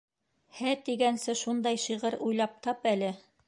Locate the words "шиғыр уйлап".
1.85-2.57